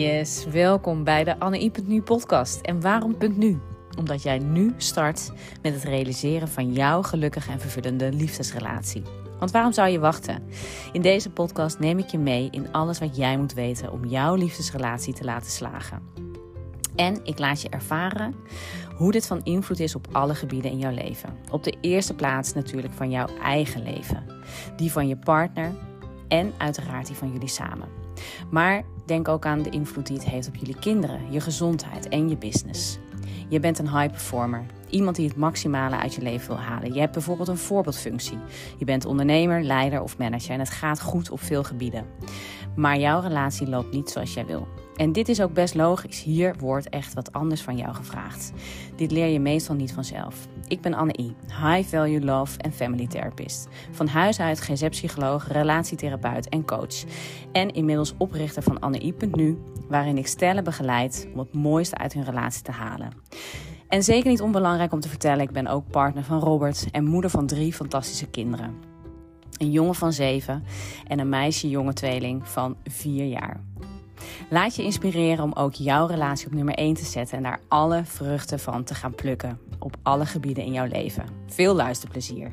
[0.00, 2.60] Yes, welkom bij de Anne.nu podcast.
[2.60, 3.60] En waarom .nu?
[3.98, 9.02] Omdat jij nu start met het realiseren van jouw gelukkige en vervullende liefdesrelatie.
[9.38, 10.42] Want waarom zou je wachten?
[10.92, 14.34] In deze podcast neem ik je mee in alles wat jij moet weten om jouw
[14.34, 16.02] liefdesrelatie te laten slagen.
[16.96, 18.34] En ik laat je ervaren
[18.96, 21.36] hoe dit van invloed is op alle gebieden in jouw leven.
[21.50, 24.24] Op de eerste plaats natuurlijk van jouw eigen leven,
[24.76, 25.72] die van je partner
[26.28, 27.99] en uiteraard die van jullie samen.
[28.50, 32.28] Maar denk ook aan de invloed die het heeft op jullie kinderen, je gezondheid en
[32.28, 32.98] je business.
[33.48, 34.64] Je bent een high performer.
[34.90, 36.94] Iemand die het maximale uit je leven wil halen.
[36.94, 38.38] Je hebt bijvoorbeeld een voorbeeldfunctie.
[38.78, 42.06] Je bent ondernemer, leider of manager en het gaat goed op veel gebieden.
[42.76, 44.68] Maar jouw relatie loopt niet zoals jij wil.
[44.96, 46.22] En dit is ook best logisch.
[46.22, 48.52] Hier wordt echt wat anders van jou gevraagd.
[48.96, 50.46] Dit leer je meestal niet vanzelf.
[50.70, 53.68] Ik ben Anne I, High Value Love en Family Therapist.
[53.90, 57.04] Van huis uit GZ-psycholoog, relatietherapeut en coach.
[57.52, 59.58] En inmiddels oprichter van AnneI.nu,
[59.88, 63.12] waarin ik stellen begeleid om het mooiste uit hun relatie te halen.
[63.88, 67.30] En zeker niet onbelangrijk om te vertellen, ik ben ook partner van Robert en moeder
[67.30, 68.74] van drie fantastische kinderen.
[69.58, 70.64] Een jongen van zeven
[71.06, 73.60] en een meisje-jonge tweeling van vier jaar.
[74.50, 78.04] Laat je inspireren om ook jouw relatie op nummer 1 te zetten en daar alle
[78.04, 81.24] vruchten van te gaan plukken op alle gebieden in jouw leven.
[81.46, 82.52] Veel luisterplezier.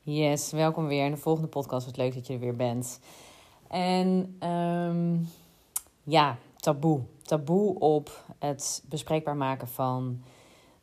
[0.00, 1.86] Yes, welkom weer in de volgende podcast.
[1.86, 3.00] Wat leuk dat je er weer bent.
[3.68, 5.28] En um,
[6.02, 7.00] ja, taboe.
[7.22, 10.22] Taboe op het bespreekbaar maken van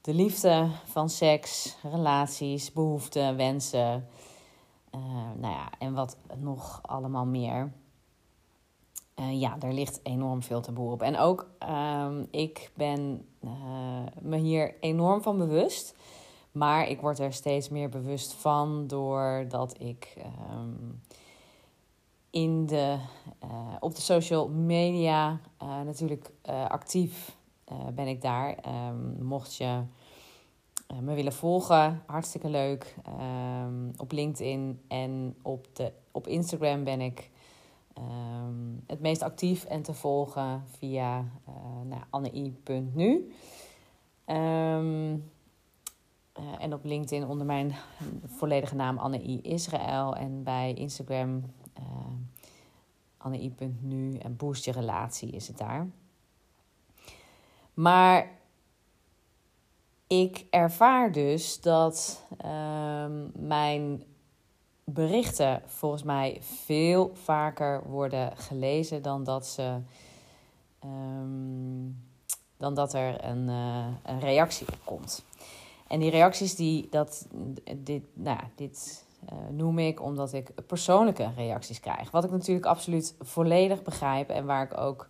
[0.01, 4.07] de liefde, van seks, relaties, behoeften, wensen.
[4.95, 5.01] Uh,
[5.35, 7.71] nou ja, en wat nog allemaal meer.
[9.19, 11.01] Uh, ja, er ligt enorm veel taboe op.
[11.01, 13.51] En ook um, ik ben uh,
[14.21, 15.95] me hier enorm van bewust.
[16.51, 20.17] Maar ik word er steeds meer bewust van doordat ik
[20.51, 21.01] um,
[22.29, 22.97] in de,
[23.79, 25.39] op de social media
[25.85, 26.31] natuurlijk
[26.67, 27.37] actief
[27.93, 28.57] ben ik daar.
[28.87, 29.81] Um, mocht je
[30.99, 32.95] me willen volgen, hartstikke leuk.
[33.19, 37.29] Um, op LinkedIn en op, de, op Instagram ben ik
[37.97, 42.01] um, het meest actief en te volgen via uh, nou.
[44.25, 45.31] Um,
[46.39, 47.75] uh, en op LinkedIn onder mijn
[48.25, 50.15] volledige naam Annei Israël.
[50.15, 51.43] En bij Instagram
[51.79, 51.85] uh,
[53.17, 55.87] annei.nu en Boost je relatie is het daar.
[57.73, 58.39] Maar
[60.11, 64.03] ik ervaar dus dat um, mijn
[64.83, 69.77] berichten volgens mij veel vaker worden gelezen dan dat ze.
[70.85, 72.09] Um,
[72.57, 75.23] dan dat er een, uh, een reactie op komt.
[75.87, 77.27] En die reacties, die, dat,
[77.77, 82.11] dit, nou, dit uh, noem ik omdat ik persoonlijke reacties krijg.
[82.11, 85.09] Wat ik natuurlijk absoluut volledig begrijp en waar ik ook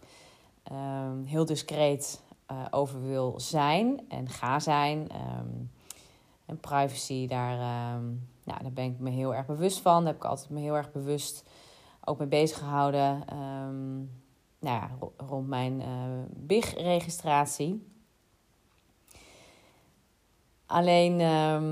[0.71, 4.99] um, heel discreet uh, over wil zijn en ga zijn.
[4.99, 5.71] Um,
[6.45, 7.53] en privacy, daar,
[7.95, 10.03] um, nou, daar ben ik me heel erg bewust van.
[10.03, 11.43] Daar heb ik altijd me heel erg bewust
[12.05, 13.37] ook mee bezig gehouden.
[13.37, 14.11] Um,
[14.59, 15.87] nou ja, rond mijn uh,
[16.29, 17.87] BIG-registratie.
[20.65, 21.67] Alleen, uh,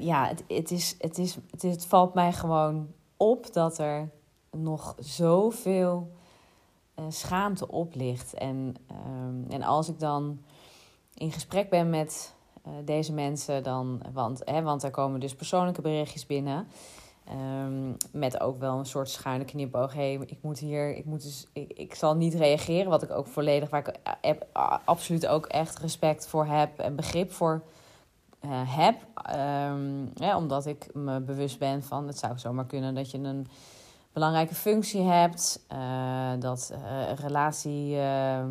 [0.00, 4.10] ja, het, is, het, is, het, is, het valt mij gewoon op dat er
[4.50, 6.12] nog zoveel
[6.98, 8.34] uh, schaamte oplicht.
[8.34, 8.74] En,
[9.16, 10.42] um, en als ik dan
[11.14, 12.34] in gesprek ben met
[12.66, 16.68] uh, deze mensen, dan, want, hè, want er komen dus persoonlijke berichtjes binnen.
[17.64, 19.92] Um, met ook wel een soort schuine knipoog.
[19.92, 22.90] Hey, ik moet hier, ik moet dus, ik, ik zal niet reageren.
[22.90, 24.46] Wat ik ook volledig, waar ik heb,
[24.84, 27.62] absoluut ook echt respect voor heb en begrip voor
[28.66, 28.96] heb.
[30.14, 33.46] Ja, omdat ik me bewust ben van, het zou zomaar kunnen dat je een
[34.12, 36.78] belangrijke functie hebt, uh, dat uh,
[37.14, 38.44] relatie, uh,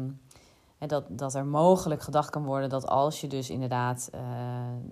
[0.77, 4.09] dat, dat er mogelijk gedacht kan worden dat als je dus inderdaad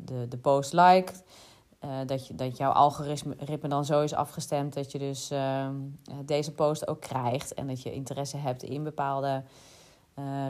[0.06, 1.24] de, de post liked,
[2.06, 5.76] dat, je, dat jouw algoritme dan zo is afgestemd dat je dus ehm,
[6.26, 9.44] deze post ook krijgt en dat je interesse hebt in bepaalde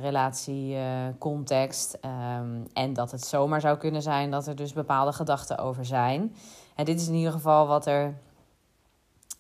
[0.02, 1.98] relatiecontext.
[2.42, 6.36] Um, en dat het zomaar zou kunnen zijn dat er dus bepaalde gedachten over zijn.
[6.76, 8.18] En dit is in ieder geval wat er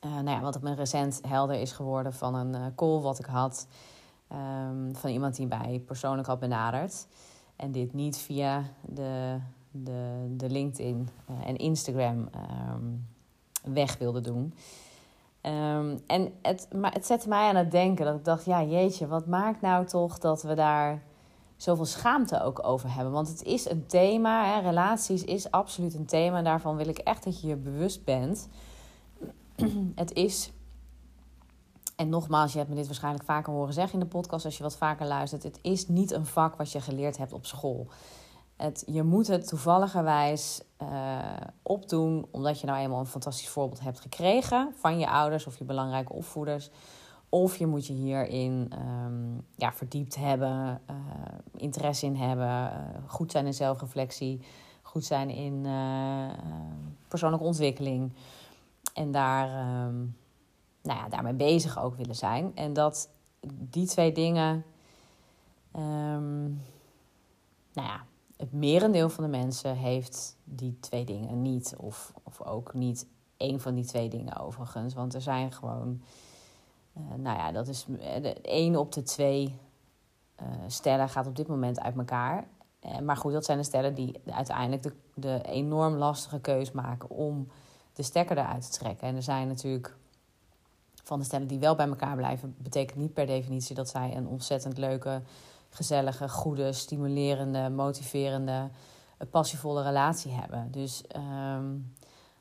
[0.05, 3.25] uh, nou ja, wat me recent helder is geworden van een uh, call wat ik
[3.25, 3.67] had.
[4.31, 7.07] Um, van iemand die mij persoonlijk had benaderd.
[7.55, 9.37] En dit niet via de,
[9.71, 12.29] de, de LinkedIn uh, en Instagram
[12.73, 13.07] um,
[13.73, 14.53] weg wilde doen.
[15.41, 19.07] Um, en het, maar het zette mij aan het denken dat ik dacht, ja jeetje,
[19.07, 21.01] wat maakt nou toch dat we daar
[21.55, 23.13] zoveel schaamte ook over hebben.
[23.13, 26.37] Want het is een thema, hè, relaties is absoluut een thema.
[26.37, 28.49] En daarvan wil ik echt dat je je bewust bent.
[29.95, 30.51] het is,
[31.95, 34.63] en nogmaals, je hebt me dit waarschijnlijk vaker horen zeggen in de podcast als je
[34.63, 35.43] wat vaker luistert.
[35.43, 37.87] Het is niet een vak wat je geleerd hebt op school.
[38.55, 41.19] Het, je moet het toevalligerwijs uh,
[41.61, 45.63] opdoen omdat je nou eenmaal een fantastisch voorbeeld hebt gekregen van je ouders of je
[45.63, 46.69] belangrijke opvoeders.
[47.29, 48.71] Of je moet je hierin
[49.05, 50.95] um, ja, verdiept hebben, uh,
[51.55, 52.73] interesse in hebben, uh,
[53.07, 54.41] goed zijn in zelfreflectie,
[54.81, 55.67] goed zijn in
[57.07, 58.11] persoonlijke ontwikkeling.
[58.99, 59.47] En daar,
[59.85, 60.17] um,
[60.81, 62.51] nou ja, daarmee bezig ook willen zijn.
[62.55, 63.09] En dat
[63.47, 64.65] die twee dingen,
[65.75, 66.61] um,
[67.73, 68.03] nou ja,
[68.37, 71.75] het merendeel van de mensen heeft die twee dingen niet.
[71.77, 73.07] Of, of ook niet
[73.37, 74.93] één van die twee dingen overigens.
[74.93, 76.01] Want er zijn gewoon,
[76.97, 77.85] uh, nou ja, dat is
[78.21, 79.59] de één op de twee
[80.41, 82.47] uh, stellen gaat op dit moment uit elkaar.
[83.03, 87.47] Maar goed, dat zijn de stellen die uiteindelijk de, de enorm lastige keus maken om
[87.93, 89.07] de stekker eruit te trekken.
[89.07, 89.95] En er zijn natuurlijk
[91.03, 94.27] van de stellen die wel bij elkaar blijven, betekent niet per definitie dat zij een
[94.27, 95.21] ontzettend leuke
[95.69, 98.69] gezellige, goede, stimulerende, motiverende,
[99.17, 100.71] eh, passievolle relatie hebben.
[100.71, 101.95] Dus um,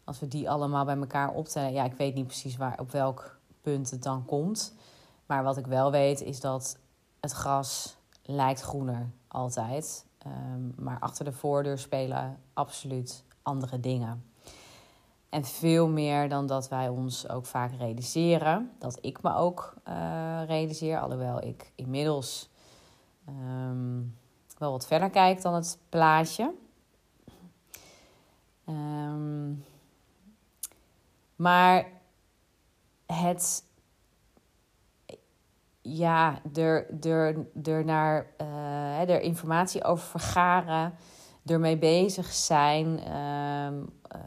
[0.05, 3.39] als we die allemaal bij elkaar optellen, ja, ik weet niet precies waar, op welk
[3.61, 4.75] punt het dan komt.
[5.27, 6.79] Maar wat ik wel weet is dat
[7.21, 10.07] het gras lijkt groener altijd.
[10.27, 14.25] Um, maar achter de voordeur spelen absoluut andere dingen.
[15.29, 18.71] En veel meer dan dat wij ons ook vaak realiseren.
[18.79, 21.01] Dat ik me ook uh, realiseer.
[21.01, 22.51] Alhoewel ik inmiddels
[23.29, 24.17] um,
[24.59, 26.55] wel wat verder kijkt dan het plaatje.
[28.69, 29.65] Um,
[31.37, 31.87] maar
[33.07, 33.65] het,
[35.81, 40.95] ja, er, er, er naar uh, er informatie over vergaren,
[41.47, 42.87] ermee bezig zijn,
[43.17, 44.21] um, uh,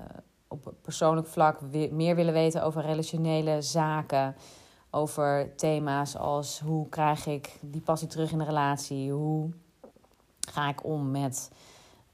[0.51, 1.61] op persoonlijk vlak
[1.91, 4.35] meer willen weten over relationele zaken
[4.89, 9.11] over thema's als hoe krijg ik die passie terug in de relatie?
[9.11, 9.51] Hoe
[10.51, 11.51] ga ik om met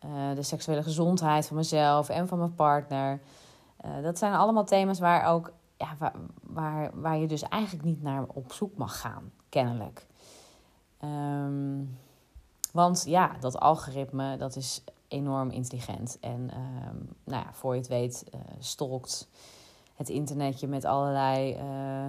[0.05, 3.21] uh, de seksuele gezondheid van mezelf en van mijn partner?
[3.85, 8.01] Uh, dat zijn allemaal thema's waar ook ja, waar, waar, waar je dus eigenlijk niet
[8.01, 10.05] naar op zoek mag gaan, kennelijk.
[11.03, 11.97] Um,
[12.71, 16.17] want ja, dat algoritme dat is enorm intelligent.
[16.21, 19.27] En um, nou ja, voor je het weet, uh, stolkt
[19.95, 22.05] het internetje met allerlei uh,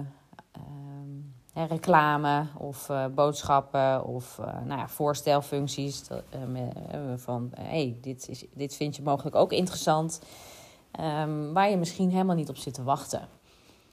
[1.67, 6.07] reclame of uh, boodschappen of nou ja, voorstelfuncties.
[7.15, 10.21] Van hey, dit, is, dit vind je mogelijk ook interessant.
[10.99, 13.27] Um, waar je misschien helemaal niet op zit te wachten.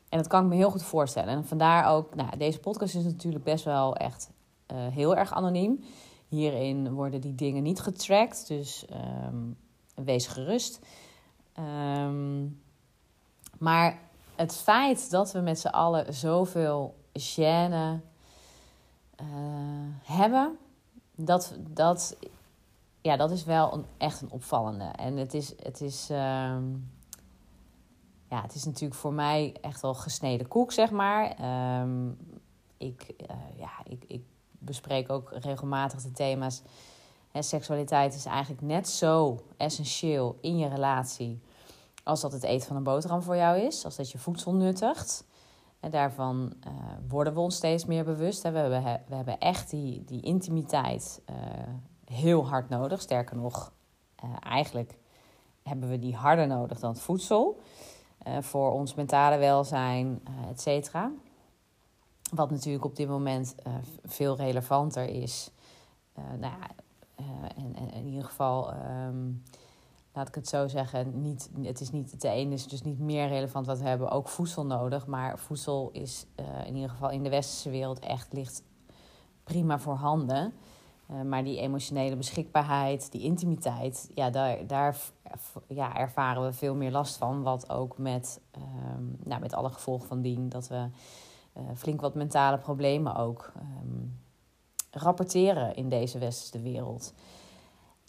[0.08, 1.28] En dat kan ik me heel goed voorstellen.
[1.28, 4.30] En vandaar ook, nou, deze podcast is natuurlijk best wel echt
[4.74, 5.84] heel erg anoniem.
[6.28, 8.84] Hierin worden die dingen niet getracked, dus
[9.26, 9.56] um,
[9.94, 10.78] wees gerust.
[11.58, 12.60] Um,
[13.58, 13.98] maar
[14.34, 18.00] het feit dat we met z'n allen zoveel gêne
[19.20, 19.26] uh,
[20.02, 20.58] hebben,
[21.14, 22.16] dat, dat,
[23.00, 24.84] ja, dat is wel echt een opvallende.
[24.84, 26.16] En het is, het is, uh,
[28.28, 31.30] ja, het is natuurlijk voor mij echt wel gesneden koek, zeg maar.
[32.76, 34.22] Ik, uh, ja, ik, ik
[34.66, 36.62] bespreek ook regelmatig de thema's.
[37.30, 41.40] Hè, seksualiteit is eigenlijk net zo essentieel in je relatie
[42.04, 45.24] als dat het eten van een boterham voor jou is, als dat je voedsel nuttigt.
[45.80, 46.72] En daarvan uh,
[47.08, 48.42] worden we ons steeds meer bewust.
[48.42, 51.36] We, hebben, we hebben echt die, die intimiteit uh,
[52.04, 53.00] heel hard nodig.
[53.00, 53.72] Sterker nog,
[54.24, 54.98] uh, eigenlijk
[55.62, 57.60] hebben we die harder nodig dan het voedsel.
[58.40, 60.20] voor ons mentale welzijn,
[60.50, 61.10] et cetera.
[62.32, 63.54] Wat natuurlijk op dit moment
[64.04, 65.50] veel relevanter is.
[66.14, 66.68] nou ja,
[67.56, 68.72] en, en, in ieder geval...
[68.74, 69.42] Um,
[70.12, 73.28] laat ik het zo zeggen, niet, het is niet, de ene is dus niet meer
[73.28, 75.06] relevant wat we hebben, ook voedsel nodig.
[75.06, 76.26] Maar voedsel is
[76.64, 78.62] in ieder geval in de westerse wereld echt ligt
[79.46, 80.52] prima voorhanden.
[81.10, 84.96] Uh, maar die emotionele beschikbaarheid, die intimiteit, ja, daar, daar
[85.68, 87.42] ja, ervaren we veel meer last van.
[87.42, 90.88] Wat ook met, um, nou, met alle gevolgen van dien, dat we
[91.56, 94.18] uh, flink wat mentale problemen ook um,
[94.90, 97.14] rapporteren in deze westerse wereld.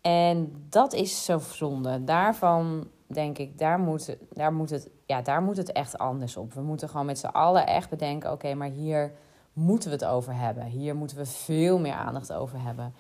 [0.02, 2.04] En dat is zo zonde.
[2.04, 6.54] Daarvan denk ik, daar moet, daar, moet het, ja, daar moet het echt anders op.
[6.54, 9.12] We moeten gewoon met z'n allen echt bedenken: oké, maar hier
[9.54, 10.64] moeten we het over hebben.
[10.64, 12.94] Hier moeten we veel meer aandacht over hebben.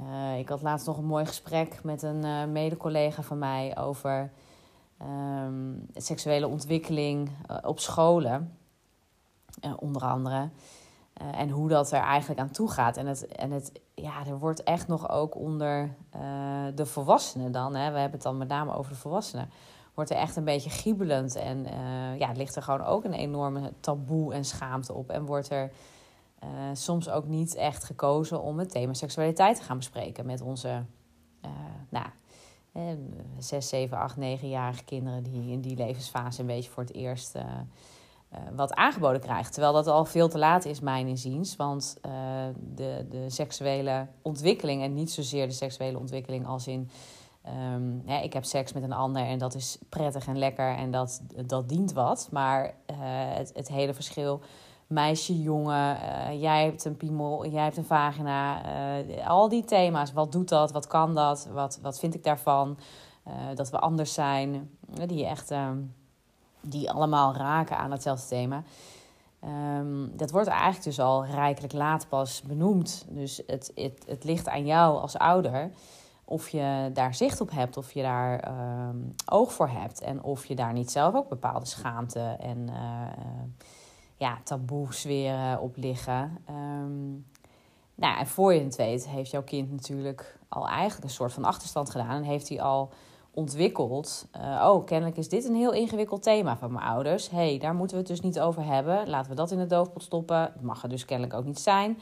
[0.00, 4.30] Uh, ik had laatst nog een mooi gesprek met een uh, mede-collega van mij over
[5.02, 7.30] um, seksuele ontwikkeling
[7.62, 8.56] op scholen,
[9.78, 10.48] onder andere.
[11.22, 12.96] Uh, en hoe dat er eigenlijk aan toe gaat.
[12.96, 16.22] En, het, en het, ja, er wordt echt nog ook onder uh,
[16.74, 19.50] de volwassenen dan, hè, we hebben het dan met name over de volwassenen,
[19.94, 21.34] wordt er echt een beetje giebelend.
[21.36, 25.10] En uh, ja, ligt er gewoon ook een enorme taboe en schaamte op.
[25.10, 25.70] En wordt er
[26.72, 30.82] soms ook niet echt gekozen om het thema seksualiteit te gaan bespreken met onze,
[31.88, 32.06] nou,
[33.38, 37.36] zes, zeven, acht, negenjarige kinderen die in die levensfase een beetje voor het eerst
[38.32, 39.52] uh, wat aangeboden krijgt.
[39.52, 41.56] Terwijl dat al veel te laat is, mijn inziens.
[41.56, 42.12] Want uh,
[42.74, 46.90] de, de seksuele ontwikkeling, en niet zozeer de seksuele ontwikkeling als in...
[48.04, 51.22] Ja, ik heb seks met een ander en dat is prettig en lekker en dat,
[51.46, 52.28] dat dient wat.
[52.30, 52.96] Maar uh,
[53.34, 54.40] het, het hele verschil
[54.86, 55.98] meisje, jongen,
[56.38, 58.62] jij hebt een piemel, jij hebt een vagina.
[59.26, 62.78] al die thema's, wat doet dat, wat kan dat, wat, wat vind ik daarvan?
[63.54, 64.70] dat we anders zijn,
[65.06, 65.52] die echt...
[66.68, 68.62] Die allemaal raken aan hetzelfde thema.
[69.44, 73.04] Um, dat wordt eigenlijk dus al rijkelijk laat pas benoemd.
[73.08, 75.70] Dus het, het, het ligt aan jou als ouder
[76.24, 78.48] of je daar zicht op hebt, of je daar
[78.88, 80.00] um, oog voor hebt.
[80.00, 82.74] En of je daar niet zelf ook bepaalde schaamte en uh,
[84.16, 86.38] ja, taboes weer op liggen.
[86.50, 87.26] Um,
[87.94, 91.44] nou, en voor je het weet, heeft jouw kind natuurlijk al eigenlijk een soort van
[91.44, 92.16] achterstand gedaan.
[92.16, 92.90] En heeft hij al
[93.38, 94.26] ontwikkeld.
[94.36, 97.30] Uh, oh, kennelijk is dit een heel ingewikkeld thema van mijn ouders.
[97.30, 99.08] hey, daar moeten we het dus niet over hebben.
[99.08, 100.50] Laten we dat in de doofpot stoppen.
[100.54, 101.98] Dat mag er dus kennelijk ook niet zijn.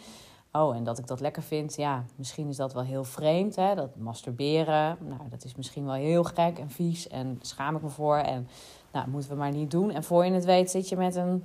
[0.52, 3.56] Oh, en dat ik dat lekker vind, ja, misschien is dat wel heel vreemd.
[3.56, 3.74] Hè?
[3.74, 7.88] Dat masturberen, nou, dat is misschien wel heel gek en vies en schaam ik me
[7.88, 8.16] voor.
[8.16, 8.48] En
[8.92, 9.90] nou, moeten we maar niet doen.
[9.90, 11.44] En voor je het weet zit je met een,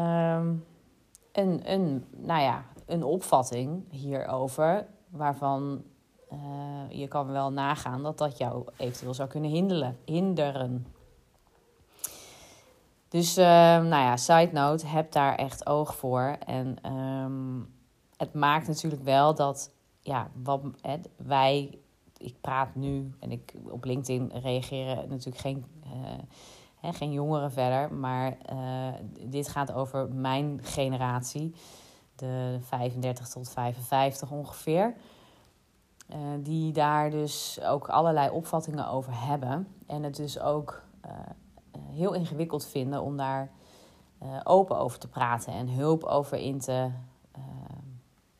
[0.00, 0.64] um,
[1.32, 5.82] een, een, nou ja, een opvatting hierover waarvan
[6.36, 9.98] uh, je kan wel nagaan dat dat jou eventueel zou kunnen hinderen.
[10.04, 10.86] hinderen.
[13.08, 16.36] Dus, uh, nou ja, side note, heb daar echt oog voor.
[16.46, 17.74] En um,
[18.16, 21.78] het maakt natuurlijk wel dat, ja, wat, hè, wij,
[22.16, 25.90] ik praat nu en ik op LinkedIn reageren natuurlijk geen, uh,
[26.80, 28.36] hè, geen jongeren verder, maar
[29.22, 31.54] dit gaat over mijn generatie,
[32.16, 34.94] de 35 tot 55 ongeveer.
[36.10, 39.68] Uh, die daar dus ook allerlei opvattingen over hebben.
[39.86, 41.10] En het dus ook uh,
[41.90, 43.50] heel ingewikkeld vinden om daar
[44.22, 46.90] uh, open over te praten en hulp over in te,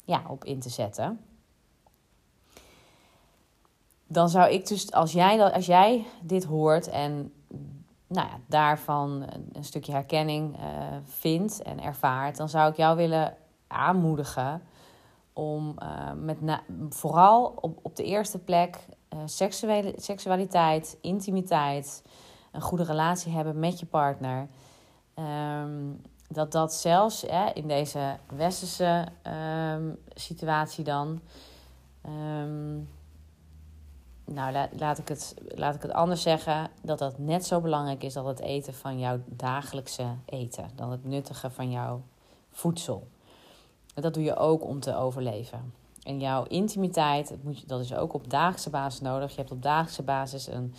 [0.04, 1.20] ja, op in te zetten.
[4.06, 7.32] Dan zou ik dus, als jij, dat, als jij dit hoort en
[8.06, 10.56] nou ja, daarvan een stukje herkenning
[11.04, 14.62] vindt en ervaart, dan zou ik jou willen aanmoedigen
[15.36, 16.38] om uh, met
[16.88, 22.02] vooral op, op de eerste plek uh, seksuele, seksualiteit, intimiteit,
[22.52, 24.48] een goede relatie hebben met je partner.
[25.14, 27.24] Um, dat dat zelfs
[27.54, 29.06] in deze westerse
[29.72, 31.20] um, situatie dan.
[32.06, 32.88] Um,
[34.24, 36.70] nou, la, laat, ik het, laat ik het anders zeggen.
[36.82, 40.70] Dat dat net zo belangrijk is als het eten van jouw dagelijkse eten.
[40.74, 42.02] Dan het nuttigen van jouw
[42.50, 43.08] voedsel.
[44.00, 45.72] Dat doe je ook om te overleven.
[46.02, 49.30] En jouw intimiteit, dat, moet dat is ook op dagelijkse basis nodig.
[49.30, 50.74] Je hebt op dagelijkse basis een,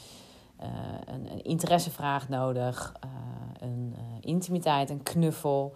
[0.62, 0.68] uh,
[1.06, 3.12] een, een, interessevraag nodig, uh,
[3.60, 5.74] een uh, intimiteit, een knuffel,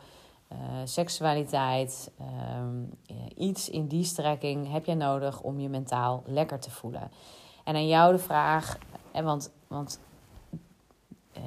[0.84, 2.12] seksualiteit.
[2.60, 2.94] Um,
[3.36, 7.12] iets in die strekking heb je nodig om je mentaal lekker te voelen.
[7.64, 8.78] En aan jou de vraag,
[9.12, 10.00] en want, want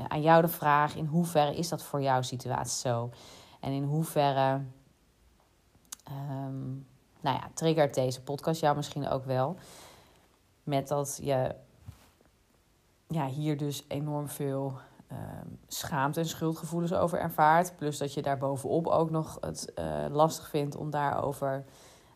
[0.09, 3.11] aan jou de vraag, in hoeverre is dat voor jouw situatie zo?
[3.61, 4.61] En in hoeverre
[6.11, 6.87] Um,
[7.21, 9.57] nou ja, triggert deze podcast jou misschien ook wel.
[10.63, 11.55] Met dat je
[13.07, 14.79] ja, hier dus enorm veel
[15.13, 17.77] um, schaamte en schuldgevoelens over ervaart.
[17.77, 21.65] Plus dat je daar bovenop ook nog het uh, lastig vindt om daarover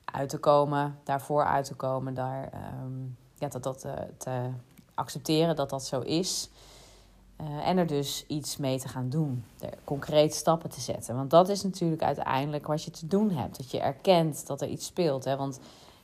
[0.04, 2.52] uit te komen, daarvoor uit te komen, daar,
[2.82, 4.50] um, ja, dat, dat uh, te
[4.94, 6.50] accepteren dat dat zo is.
[7.40, 9.44] Uh, en er dus iets mee te gaan doen.
[9.60, 11.14] Er concreet stappen te zetten.
[11.14, 13.56] Want dat is natuurlijk uiteindelijk wat je te doen hebt.
[13.56, 15.24] Dat je erkent dat er iets speelt.
[15.24, 15.36] Hè?
[15.36, 15.60] Want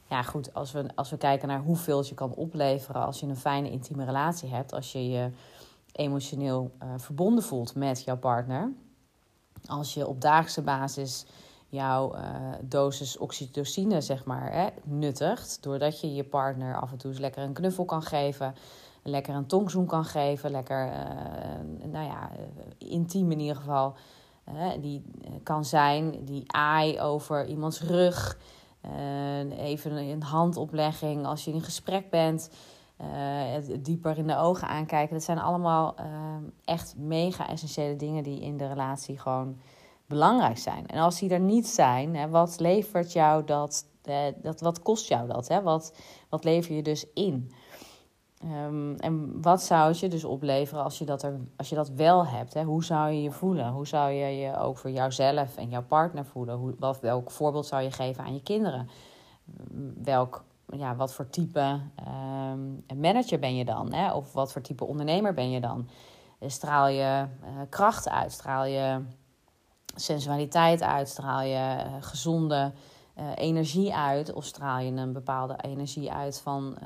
[0.09, 3.37] ja, goed, als we, als we kijken naar hoeveel je kan opleveren als je een
[3.37, 4.73] fijne intieme relatie hebt.
[4.73, 5.31] Als je je
[5.93, 8.73] emotioneel uh, verbonden voelt met jouw partner.
[9.67, 11.25] Als je op dagelijkse basis
[11.69, 12.21] jouw uh,
[12.61, 15.63] dosis oxytocine, zeg maar, hè, nuttigt.
[15.63, 18.55] Doordat je je partner af en toe eens lekker een knuffel kan geven
[19.05, 20.51] lekker een tongzoen kan geven.
[20.51, 22.31] Lekker, uh, nou ja,
[22.79, 23.95] intiem in ieder geval.
[24.81, 25.05] Die
[25.43, 28.39] kan zijn, die aai over iemands rug.
[29.59, 32.51] Even een handoplegging als je in gesprek bent.
[33.81, 35.15] dieper in de ogen aankijken.
[35.15, 35.95] Dat zijn allemaal
[36.65, 39.57] echt mega essentiële dingen die in de relatie gewoon
[40.07, 40.87] belangrijk zijn.
[40.87, 44.61] En als die er niet zijn, hè, wat levert jou dat, eh, dat?
[44.61, 45.49] Wat kost jou dat?
[45.49, 45.63] Hè?
[45.63, 45.95] Wat,
[46.29, 47.53] wat lever je dus in?
[48.45, 51.89] Ehm, en wat zou het je dus opleveren als je dat, er, als je dat
[51.89, 52.55] wel hebt?
[52.55, 52.63] Hè?
[52.65, 53.69] Hoe zou je je voelen?
[53.73, 56.77] Hoe zou je je ook voor jouzelf en jouw partner voelen?
[56.79, 58.89] Wat, welk voorbeeld zou je geven aan je kinderen?
[60.03, 61.81] Welk, ja, wat voor type
[62.53, 63.93] um, manager ben je dan?
[63.93, 64.13] Hè?
[64.13, 65.89] Of wat voor type ondernemer ben je dan?
[66.41, 68.33] Straal je uh, kracht uit?
[68.33, 69.05] Straal je
[69.95, 71.09] sensualiteit uit?
[71.09, 72.73] Straal je uh, gezonde
[73.35, 74.33] energie uit?
[74.33, 76.79] Of straal je een bepaalde energie uit van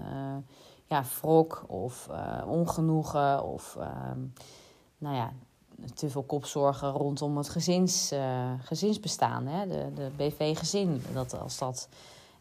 [0.88, 3.87] ja, wrok of uh, ongenoegen of uh,
[4.99, 5.33] nou ja,
[5.95, 9.47] te veel kopzorgen rondom het gezins, uh, gezinsbestaan.
[9.47, 9.66] Hè?
[9.66, 11.02] De, de BV-gezin.
[11.12, 11.88] Dat als dat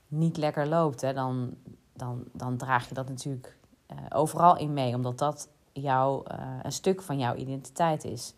[0.07, 1.55] niet lekker loopt, hè, dan,
[1.93, 3.57] dan, dan draag je dat natuurlijk
[3.91, 6.25] uh, overal in mee, omdat dat jou,
[6.61, 8.33] een stuk van jouw identiteit is.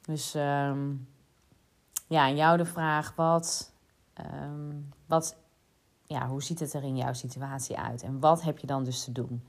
[0.00, 1.08] Dus um,
[2.06, 3.72] ja, en jou de vraag: wat,
[4.42, 5.36] um, wat
[6.08, 8.02] ja, hoe ziet het er in jouw situatie uit?
[8.02, 9.42] En wat heb je dan dus te doen?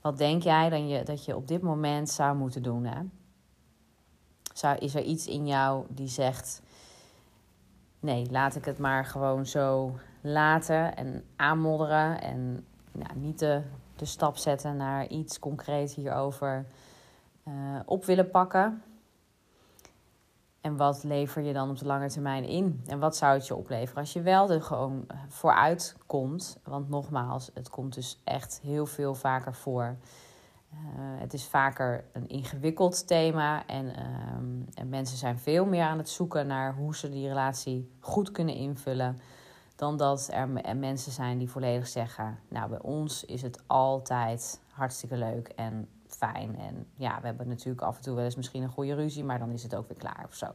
[0.00, 2.84] Wat denk jij dan je, dat je op dit moment zou moeten doen?
[2.84, 3.00] Hè?
[4.54, 6.62] Zou, is er iets in jou die zegt:
[8.00, 13.62] nee, laat ik het maar gewoon zo laten en aanmodderen en nou, niet de,
[13.96, 16.66] de stap zetten naar iets concreet hierover
[17.48, 18.82] uh, op willen pakken?
[20.60, 22.82] En wat lever je dan op de lange termijn in?
[22.86, 26.58] En wat zou het je opleveren als je wel er gewoon vooruit komt?
[26.64, 29.96] Want nogmaals, het komt dus echt heel veel vaker voor.
[30.72, 30.78] Uh,
[31.20, 36.08] het is vaker een ingewikkeld thema en, um, en, mensen zijn veel meer aan het
[36.08, 39.18] zoeken naar hoe ze die relatie goed kunnen invullen.
[39.76, 45.16] Dan dat er mensen zijn die volledig zeggen: Nou, bij ons is het altijd hartstikke
[45.16, 45.88] leuk en
[46.18, 46.58] fijn.
[46.58, 49.38] En ja, we hebben natuurlijk af en toe wel eens misschien een goede ruzie, maar
[49.38, 50.46] dan is het ook weer klaar of zo.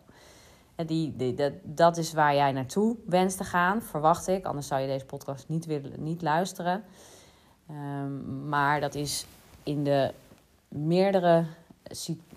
[0.76, 4.46] En die, die, dat, dat is waar jij naartoe wenst te gaan, verwacht ik.
[4.46, 6.84] Anders zou je deze podcast niet, willen, niet luisteren.
[7.70, 9.26] Um, maar dat is
[9.64, 10.14] in de
[10.68, 11.46] meerdere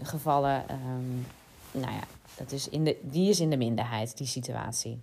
[0.03, 1.27] gevallen, um,
[1.71, 2.03] nou ja,
[2.37, 5.01] dat is in de, die is in de minderheid, die situatie.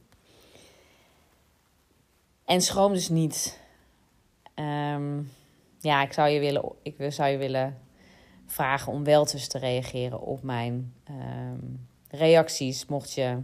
[2.46, 3.60] En schroom dus niet.
[4.56, 5.32] Um,
[5.80, 7.78] ja, ik zou je willen, ik zou je willen
[8.46, 12.86] vragen om wel dus te reageren op mijn um, reacties.
[12.86, 13.38] Mocht je,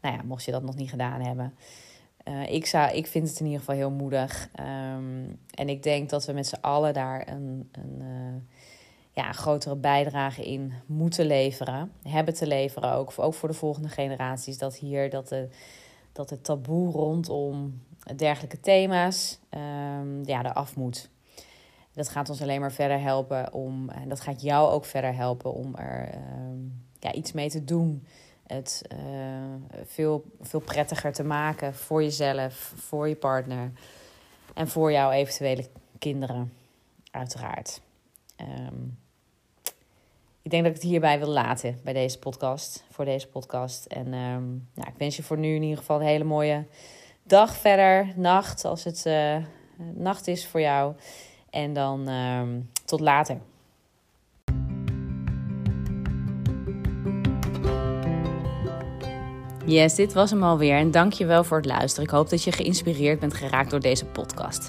[0.00, 1.54] nou ja, mocht je dat nog niet gedaan hebben.
[2.28, 4.48] Uh, ik, zou, ik vind het in ieder geval heel moedig.
[4.60, 8.42] Um, en ik denk dat we met z'n allen daar een, een uh,
[9.12, 11.92] ja, grotere bijdrage in moeten leveren.
[12.02, 14.58] Hebben te leveren ook, ook voor de volgende generaties.
[14.58, 15.48] Dat hier dat, de,
[16.12, 17.82] dat het taboe rondom
[18.16, 21.10] dergelijke thema's um, ja, eraf moet.
[21.94, 25.52] Dat gaat ons alleen maar verder helpen om, en dat gaat jou ook verder helpen
[25.52, 26.20] om er uh,
[26.98, 28.06] ja, iets mee te doen.
[28.46, 33.72] Het uh, veel, veel prettiger te maken voor jezelf, voor je partner
[34.54, 35.66] en voor jouw eventuele
[35.98, 36.52] kinderen,
[37.10, 37.80] uiteraard.
[38.40, 38.98] Um,
[40.42, 43.86] ik denk dat ik het hierbij wil laten bij deze podcast, voor deze podcast.
[43.86, 46.64] En um, ik wens je voor nu in ieder geval een hele mooie
[47.22, 49.36] dag verder, nacht, als het uh,
[49.94, 50.94] nacht is voor jou.
[51.54, 52.42] En dan uh,
[52.84, 53.38] tot later.
[59.66, 62.04] Yes, dit was hem alweer en dank je wel voor het luisteren.
[62.04, 64.68] Ik hoop dat je geïnspireerd bent geraakt door deze podcast.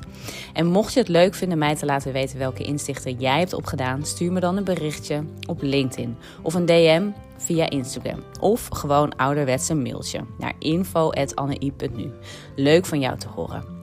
[0.53, 4.05] En mocht je het leuk vinden mij te laten weten welke inzichten jij hebt opgedaan,
[4.05, 9.69] stuur me dan een berichtje op LinkedIn of een DM via Instagram of gewoon ouderwets
[9.69, 12.11] een mailtje naar info@annei.nu.
[12.55, 13.74] Leuk van jou te horen.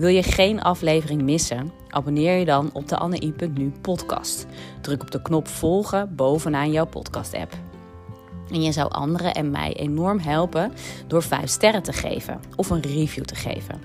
[0.00, 1.72] Wil je geen aflevering missen?
[1.88, 4.46] Abonneer je dan op de Anne.nu podcast.
[4.80, 7.52] Druk op de knop volgen bovenaan jouw podcast-app.
[8.50, 10.72] En je zou anderen en mij enorm helpen
[11.06, 13.80] door 5 sterren te geven of een review te geven.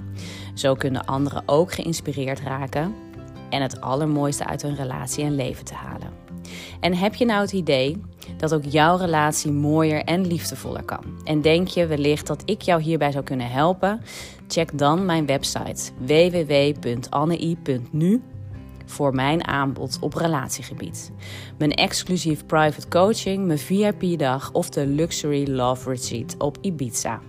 [0.53, 2.95] Zo kunnen anderen ook geïnspireerd raken
[3.49, 6.09] en het allermooiste uit hun relatie en leven te halen.
[6.79, 8.01] En heb je nou het idee
[8.37, 11.03] dat ook jouw relatie mooier en liefdevoller kan?
[11.23, 14.01] En denk je wellicht dat ik jou hierbij zou kunnen helpen?
[14.47, 17.41] Check dan mijn website www.annei.nu
[18.85, 21.11] voor mijn aanbod op relatiegebied.
[21.57, 27.19] Mijn exclusief private coaching, mijn VIP-dag of de Luxury Love Retreat op Ibiza.